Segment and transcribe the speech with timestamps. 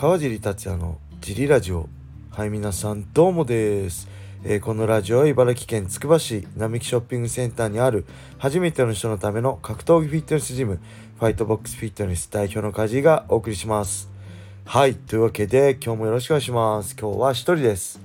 [0.00, 1.88] 川尻達也のジリラジオ。
[2.30, 4.06] はい皆さんどうもです、
[4.44, 8.06] えー、このラジオは茨城県つくば市並木ショッピングセンターにある
[8.38, 10.78] 初めての人のための格闘技フィットネスジム
[11.18, 14.08] ファイトボックスフィットネス代表の梶井がお送りします。
[14.64, 16.94] はいというわけで今日もよろしくお願いします。
[16.96, 18.00] 今日は一人です。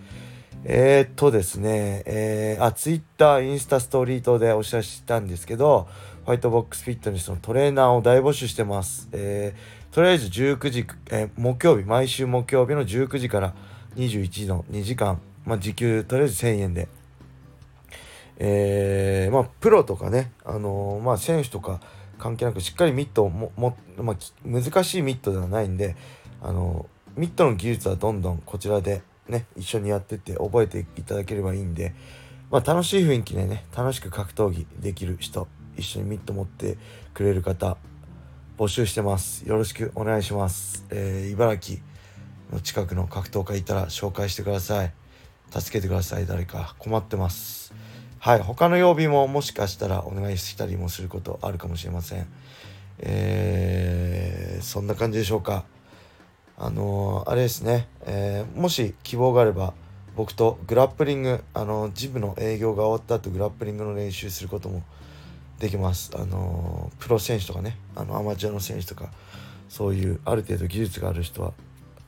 [0.65, 5.89] えー、っとですね、えー、あ、ツイッター、インスタストーリー等でお知らせしたんですけど、
[6.25, 9.09] ファイトボックスフィットネスのトレーナーを大募集してます。
[9.11, 13.53] えー、とりあえず19時、えー、木曜日、毎週木曜日の19時から
[13.95, 16.87] 21時の2時間、まあ、時給とりあえず1000円で、
[18.39, 21.79] えー、まあ、プロとかね、あのー、まあ、選手とか
[22.17, 25.95] 関係なくしっかりミットをも、もまあ、難しいミットではないんで、
[26.41, 31.93] あの、ミットの技術はどんどんこちらでね、一緒にやってって覚えていただければいいんで、
[32.49, 36.79] まあ、楽しい雰囲気でね、楽しく格闘技できる人、一緒にミット持って
[37.13, 37.77] くれる方、
[38.55, 39.47] 募集してます。
[39.47, 40.85] よろしくお願いします。
[40.91, 41.81] えー、茨城
[42.51, 44.93] の近くの格闘家いたら紹介してください。
[45.49, 46.75] 助けてください、誰か。
[46.77, 47.73] 困ってます。
[48.19, 52.27] はい、他の曜日ももしかしたらお願いしたりもすることあるかもしれません。
[52.99, 55.65] えー、そんな感じでしょうか。
[56.55, 59.73] あのー、あれですね、えー、もし希望があれば
[60.15, 64.83] 僕とグラップリングあのジムの営業が終わった後グラップリングの練習することも
[65.59, 66.11] できます。
[66.15, 69.11] あのプロ選手とかねあのアマチュアの選手とか
[69.69, 71.53] そういうある程度技術がある人は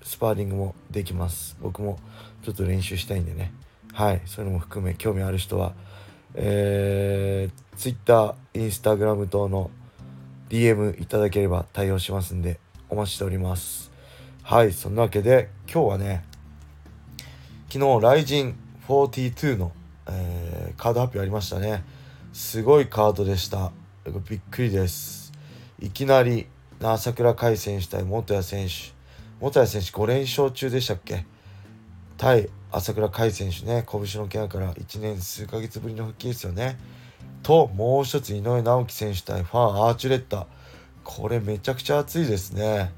[0.03, 1.57] スパーリングもできます。
[1.61, 1.99] 僕も
[2.43, 3.53] ちょっと練習したいんでね。
[3.93, 4.21] はい。
[4.25, 5.73] そういうのも含め興味ある人は
[6.37, 9.71] えー、Twitter、Instagram 等の
[10.49, 13.91] DM いただければ対応しますんでお待ちしております。
[14.43, 14.73] はい。
[14.73, 16.25] そんなわけで今日はね
[17.69, 18.55] 昨日ライジン
[18.87, 19.71] 42の、
[20.07, 21.83] えー、カード発表ありましたね。
[22.35, 23.71] すごいカードでした。
[24.29, 25.31] びっくりです。
[25.79, 26.47] いきなり
[26.83, 28.73] 朝倉海選手対元谷選手。
[29.39, 31.25] 元谷選手5連勝中でしたっけ？
[32.17, 33.85] 対朝倉海選手ね。
[33.89, 36.77] 拳のケアから1年数ヶ月ぶりの復帰ですよね。
[37.41, 40.45] ともう一つ井上直樹選手対ファンアーチュレッタ。
[41.05, 42.91] これめちゃくちゃ熱いですね。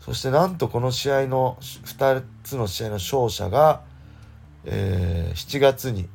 [0.00, 3.80] そしてなんとこの試合の2つの試合の勝者が、
[4.66, 6.10] えー、7月に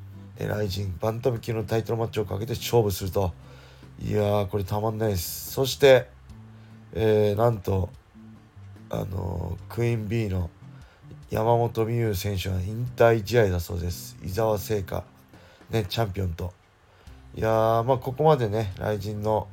[0.47, 3.33] ライジンバンタム級のタイトルマッチをかけて勝負すると。
[4.01, 5.51] いやーこれたまんないです。
[5.51, 6.07] そして、
[6.93, 7.89] えー、なんと
[8.89, 10.49] あのー、クイーン B の
[11.29, 14.17] 山本美優選手は引退試合だそうです。
[14.23, 15.03] 伊沢製菓
[15.69, 16.53] ねチャンピオンと。
[17.35, 19.47] いやーまあここまでねライジンの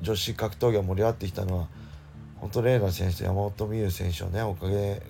[0.00, 1.68] 女子格闘技が盛り上がってきたのは
[2.40, 5.02] 本当レーナ選手と山本美優選手のねおかげが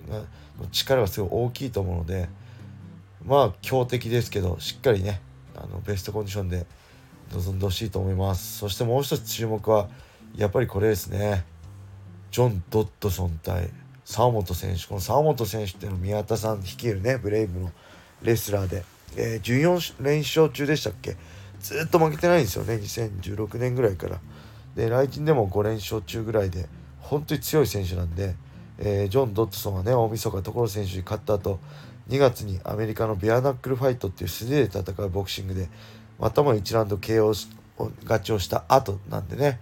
[0.71, 2.29] 力がすごい大きいと思うので
[3.25, 5.21] まあ強敵ですけどしっかりね
[5.55, 6.65] あのベストコンディションで
[7.31, 8.57] 臨んでほしいと思います。
[8.59, 9.87] そしてもう一つ注目は
[10.35, 11.45] やっぱりこれですね。
[12.31, 13.69] ジョン・ドットソン対
[14.05, 14.87] 沢本選手。
[14.87, 17.71] この沢本選手っていうのは宮田さん率いるねブレイブの
[18.23, 18.83] レスラーで、
[19.15, 21.15] えー、14連勝中でしたっけ？
[21.61, 24.19] ずっと負けてないんですよね2016年ぐらいから。
[24.75, 26.67] で来日でも5連勝中ぐらいで
[26.99, 28.35] 本当に強い選手なんで、
[28.79, 31.59] えー、ジョン・ドットソンはね大晦日所選手に勝った後
[32.09, 35.69] 2月にアメリカのビアナックルファイトっていう素手で戦うボクシングで
[36.19, 37.33] またも1ラウンド KO
[38.03, 39.59] 勝ちをした後なんでね。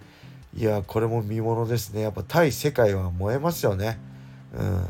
[0.54, 2.02] いやこれも見ものですね。
[2.02, 3.98] やっぱ対世界は燃えますよね。
[4.54, 4.86] うん。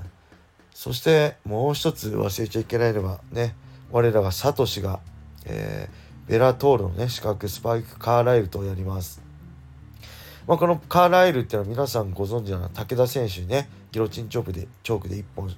[0.74, 3.54] そしてもう一つ忘れちゃいけないのはね
[3.90, 5.00] 我らがサトシが、
[5.44, 9.22] えー、ベラトールのね資格スパイク・カーライルとやります。
[10.46, 15.54] まあ、このカーライルっていうのは皆さんご存知の武田選手にねギロチンチョークでチョークで1本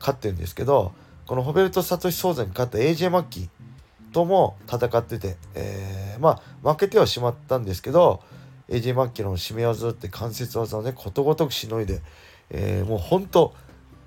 [0.00, 0.92] 勝ってるんですけど
[1.26, 3.48] このホベルト・サトシ・ソーザに勝った AJ マッキー
[4.12, 8.22] とも戦ってて、えー、まあ負けてはしまったんですけど
[8.68, 12.00] AJ マッキーの締め技って関節技をねことごとくしのいで、
[12.50, 13.54] えー、もうほんと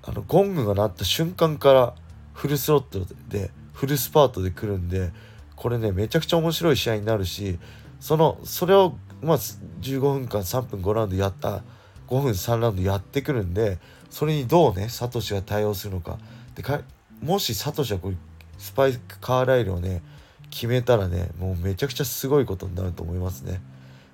[0.02, 1.94] あのゴングが鳴った瞬間から
[2.32, 5.10] フルスロットでフルスパートで来るんで
[5.56, 7.58] これねめちゃくちゃ面白い試合になるし
[8.00, 11.62] そのそれをまあ、15分間3分5ラウンドやった
[12.08, 13.78] 5分3ラウンドやってくるんで
[14.10, 16.18] それにどうねサトシが対応するのか。
[16.54, 16.80] でか
[17.22, 18.16] もしサトシはこれ
[18.58, 20.02] スパイクカーライルをね
[20.50, 23.60] 決めたらねもうめちゃくちゃすごいことになると思いますね。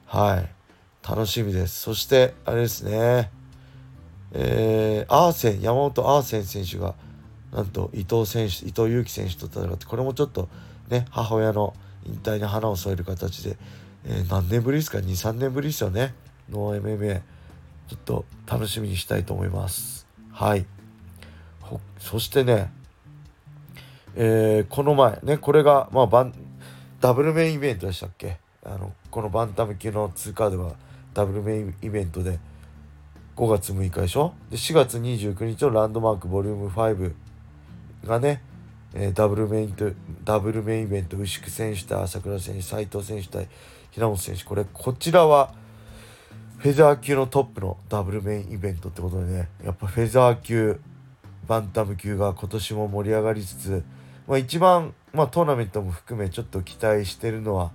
[0.07, 0.49] はい。
[1.07, 1.81] 楽しみです。
[1.81, 3.31] そしてあれですね。
[4.33, 6.95] えー、アーセン山本アーセン選手が
[7.53, 10.49] なんと伊藤選手伊藤有希選手と戦ってこれもちょっと
[10.89, 11.75] ね母親の
[12.05, 13.57] 引退に花を添える形で
[14.07, 16.15] えー、何年ぶりですか？23年ぶりですよね。
[16.51, 17.23] の MMA
[17.89, 20.07] ちょっと楽しみにしたいと思います。
[20.31, 20.67] はい。
[21.99, 22.71] そしてね
[24.17, 26.35] えー、この前ねこれがまあバン
[27.01, 28.39] ダブルメインイベントでしたっけ？
[28.65, 30.73] あのこのバンタム級の通過では
[31.13, 32.39] ダブルメインイベントで
[33.37, 34.33] 5月6日でしょ？
[34.51, 37.13] で4月29日のランドマークボリューム5
[38.07, 38.43] がね、
[38.95, 39.91] えー、ダブルメインと
[40.25, 43.49] ダブルメインイベント牛久選手対朝倉選手斉藤選手対
[43.91, 44.45] 平本選手。
[44.45, 45.53] これこちらは
[46.59, 50.81] フェザー級のトップのダブルメインイベントってことでねやっぱフェザー級
[51.47, 53.85] バンタム級が今年も盛り上がりつつ、
[54.27, 57.71] まあ、一番、まあ、トーナメントも含めちょっと期待してるのは、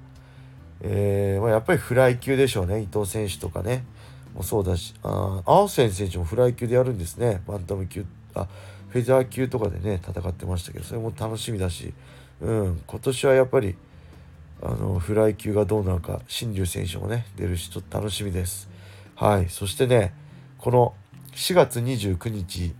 [0.81, 2.81] えーまあ、やっぱりフライ級でしょうね。
[2.81, 3.84] 伊藤選手とかね。
[4.34, 4.94] もそうだし。
[5.04, 7.42] あアーセン選手もフライ級でやるんですね。
[7.48, 8.48] バンタム級あ
[8.90, 11.94] フェザー級とかでね戦ってましたけどそれも楽しみだし、
[12.42, 13.75] うん、今年はやっぱり
[14.62, 18.69] あのフライ級がどうなるか新竜選手もね出るしちょっと楽しみです。
[19.16, 19.50] はい。
[19.50, 20.13] そしてね
[20.57, 20.94] この
[21.34, 22.74] 4月29日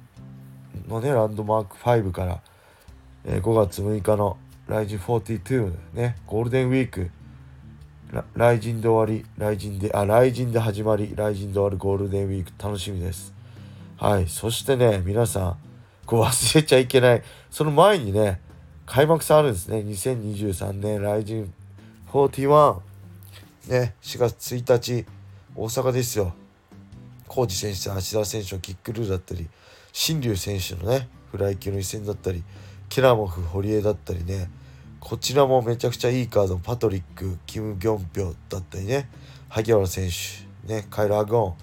[0.88, 2.42] のねランドマーク5から、
[3.26, 4.38] え、5月6日の
[4.68, 7.10] ライジン42ねゴールデンウィーク
[8.36, 13.34] ライジンで終わり、ライジンで、あ、ライジンで始まり、ライジンで終わるゴールデンウィーク楽しみです。
[13.98, 14.28] はい。
[14.28, 15.58] そしてね、皆さん、
[16.08, 17.24] こう忘れちゃいけない。
[17.52, 18.42] その前にね、
[18.88, 19.78] 開幕戦あるんですね。
[19.78, 21.54] 2023年、ライジン
[22.12, 22.80] 41。
[23.68, 25.06] ね、4月1日、
[25.56, 26.34] 大阪ですよ。
[27.28, 29.48] コージ選手、芦田選手のキックルーだったり、
[29.94, 32.44] 新竜選手のね、フライ級の一戦だったり、
[32.90, 34.50] ケラモフ、堀江だったりね、
[35.00, 36.58] こちらもめちゃくちゃいいカード。
[36.58, 39.08] パトリックキム・ギョンピョだったりね。
[39.48, 41.56] 萩原選手ねカイル・アゴン。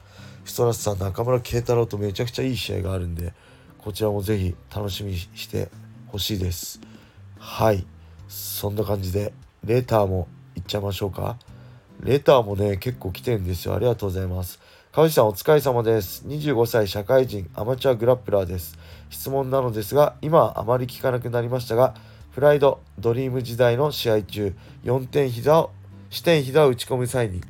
[0.44, 3.34] ストラスさん中村慶太郎とめちゃくちゃいい試合があるんで
[3.78, 5.68] こちらもぜひ楽しみにして
[6.06, 6.80] ほしいです。
[7.38, 7.84] はい。
[8.28, 9.32] そんな感じで
[9.64, 11.36] レターもいっちゃいましょうか。
[12.00, 13.74] レターもね結構来てるんですよ。
[13.74, 14.60] ありがとうございます。
[14.96, 16.24] 川内さんお疲れ様です。
[16.26, 18.78] 25歳社会人アマチュアグラップラーです。
[19.10, 21.94] 質問なのですが今はあまり聞かなくなりましたが
[22.34, 25.70] プライド、ドリーム時代の試合中、4点膝を、
[26.08, 27.42] 視点膝を打ち込む際に、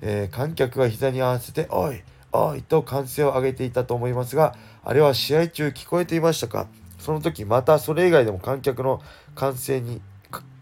[0.00, 6.68] えー、観客が膝に合わせて、おい、おいと歓声を上げていたと思いますが、あれは試合中聞こえていましたか？
[7.00, 9.02] その時、またそれ以外でも観客の
[9.34, 10.00] 歓声に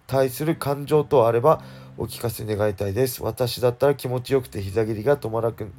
[0.06, 1.62] 対する感情等あれば、
[1.98, 3.22] お聞かせ願いたいです。
[3.22, 5.70] 私だったら気持ちよくて膝蹴りが止まらなく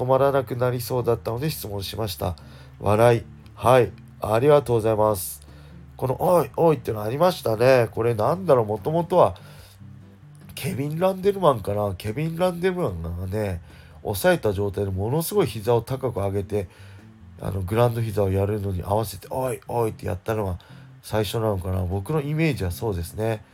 [0.00, 2.36] 止まらなくなりそうだったので質問しました。
[2.80, 3.24] 笑い。
[3.54, 3.92] はい。
[4.22, 5.40] ありがとうございます。
[5.96, 8.66] この「おいおい」ってのありましたねこれなんだろう？
[8.66, 9.34] もともとは
[10.54, 11.94] ケビン・ランデルマンかな？
[11.98, 13.60] ケビン・ランデルマンがね
[14.02, 16.68] 抑えた状態でものすごい膝を高く上げて
[17.38, 20.58] あのグランド膝をやるのに合わせて「おいおい」ってやったのが
[21.02, 21.84] 最初なのかな？
[21.84, 23.44] 僕のイメージはそうですね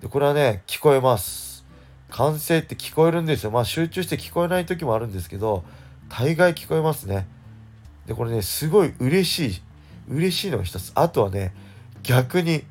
[0.00, 1.64] でこれはね聞こえます
[2.10, 5.62] 歓声って聞こえるんですよまあ集中して聞こえない時もあるんですけど
[6.14, 7.26] 大概聞こえますね。
[8.06, 9.62] でこれねすごい嬉しい
[10.08, 10.92] 嬉しいのが一つ。
[10.94, 11.54] あとはね
[12.02, 12.64] 逆に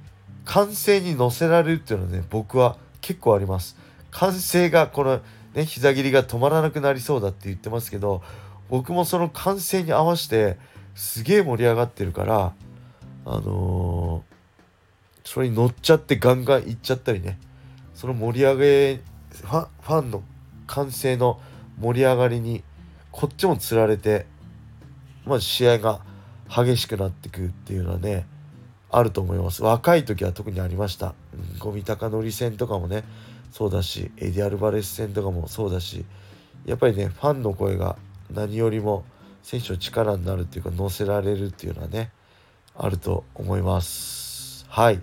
[0.46, 3.76] 完成に乗せられるっていうのはね僕は結構あります。
[4.12, 5.22] 完成がこの
[5.56, 8.22] ね膝切りが止まらなくなりそうだって言ってますけど
[8.70, 10.58] 僕もその完成に合わせて
[10.94, 12.54] すげえ盛り上がってるから
[13.26, 17.40] あのー、それに乗っちゃってガンガンいっちゃったりね
[17.96, 19.02] その盛り上げ
[19.32, 20.22] ファファンの
[20.68, 21.40] 完成の
[21.80, 22.64] 盛り上がりに
[23.12, 24.25] こっちもつられて
[25.25, 26.02] まあ試合が
[26.50, 28.25] 激しくなってくっていうのはね
[28.90, 29.63] あると思います。
[29.63, 33.04] 若い時は特にありました、うん、ゴミ高乗り戦とかもね
[33.52, 36.06] そうだしエディアルバレス戦とかもそうだし
[36.66, 37.98] やっぱりねファンの声が
[38.33, 39.04] 何よりも
[39.44, 42.12] 選手の力になるっていうか乗せられるっていうのはね
[42.76, 44.66] あると思います。
[44.69, 45.02] はい。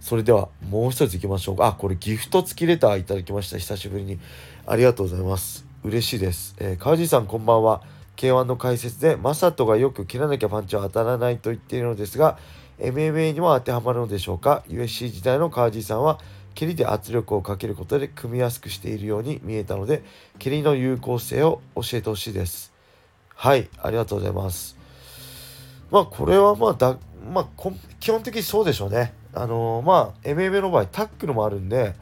[0.00, 1.66] それではもう一ついきましょうか。
[1.66, 3.58] あこれギフト付きレターいただきました。
[3.58, 4.18] 久しぶりに。
[4.66, 5.67] ありがとうございます。
[5.88, 7.82] 嬉しいです、えー、川地さんこんばんは。
[8.18, 12.36] K1 の解説でマサトがよく切らなきゃパンチは当たらないと言っているのですが
[12.78, 16.18] MMA にも当てはまるのでしょうか？USC 時代の川地さんは
[16.54, 20.02] 蹴りで圧力をかけることで組みやすくしているように見えたので
[20.38, 22.74] 蹴りの有効性を教えてほしいです。
[23.34, 24.76] はいありがとうございます。
[25.90, 26.98] まあこれはまあだ
[27.32, 29.14] まあ基本的にそうでしょうね。
[29.32, 31.94] あのー、まあ MMA の場合タックルもあるんで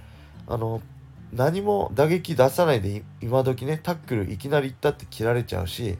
[0.48, 0.95] あのー
[1.32, 5.98] 何も打撃出さないで今時ねタックルいきなり行ったって切られちゃうし、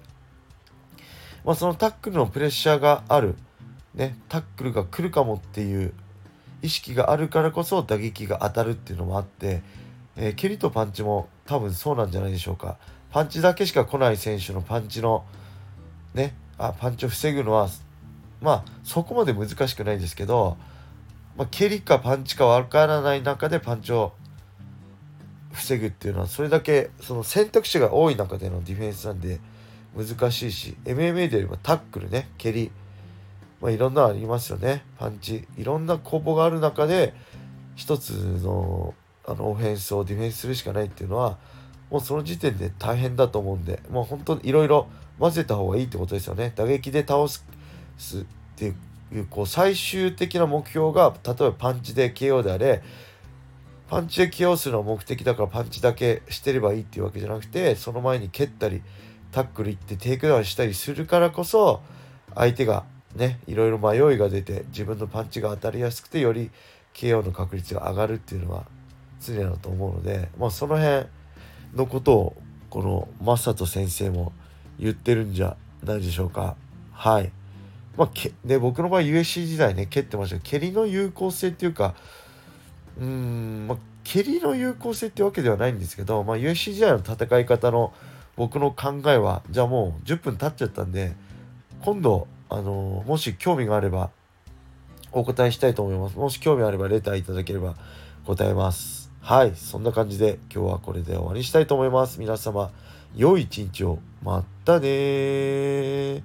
[1.45, 3.37] まあ、そのタックルのプレッシャーがある、
[3.95, 5.93] ね、タックルが来るかもっていう
[6.63, 9.63] 意識があるからこそ打撃が当たるっていうのもあって、
[10.17, 12.79] えー、蹴りとパンチも多分そうなんじゃないでしょうか。
[13.11, 15.25] パンチだけしか来ない選手のパンチの
[16.15, 17.69] ねあパンチを防ぐのは
[18.41, 20.57] まあそこまで難しくないですけど、
[21.37, 24.13] まあ、蹴りかパンチか分からない中でパンチを
[25.57, 29.41] 防ぐっていうのはそれだけその選択肢が多い中でのディフェンスなんで
[29.97, 32.71] 難しいし MMA でよりもタックルね蹴り、
[33.61, 34.85] まあ、いろんなありますよね。
[34.99, 35.47] パンチ。
[35.57, 37.15] いろんな攻防がある中で
[37.75, 38.95] 一つの
[39.27, 41.39] あのオフェンスをディフェンスするしかないっていうのは
[41.91, 44.87] もうその時点で大変だと思うんでもう本当にいろいろ
[45.19, 46.53] 混ぜた方がいいってことですよね。
[46.55, 47.45] 打撃で倒す
[48.21, 48.25] っ
[48.57, 48.67] て
[49.13, 52.83] いうこう最終的な目標が例えばパンチで KO であれ
[53.89, 58.83] パンチで KO するのが目的だからパンチだけしてればいいっていうわけじゃなくてその前に蹴ったり
[59.33, 61.81] タックル行ってテイクダウンしたりするからこそ
[62.35, 66.51] 相手がねいろいろ迷いが出て自分のパンチが当たりやすくてより
[66.95, 68.65] KO の確率が上がるっていうのは
[69.21, 71.07] 常だと思うので、まあ、その辺
[71.75, 72.37] のことを
[72.71, 74.33] この正人先生も
[74.79, 76.57] 言ってるんじゃないでしょうか。
[76.93, 77.31] はい。
[77.97, 81.95] まあ、けで僕の場合 USC 時代ね蹴ってましたけど蹴りの有効性っていうか
[82.99, 87.93] うーん、まあ、蹴りの有効性ってわけではないんですけど、まあ、USC 時代の戦い方の
[88.37, 91.17] 僕の考えはじゃあもう10分経っちゃったんで
[91.81, 94.11] 今度あのもし興味があれば
[95.13, 96.19] お答えしたいと思います。
[96.19, 97.75] もし興味あればレターいただければ
[98.27, 99.11] 答えます。
[99.23, 99.53] はい。
[99.57, 102.21] そんな感じで今日はこれで終わりにしたいと思います。
[102.21, 102.71] 皆様、
[103.15, 103.99] 良い一日を。
[104.23, 106.23] またね